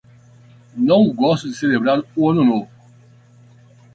[0.75, 2.67] Não gosto de celebrar o ano novo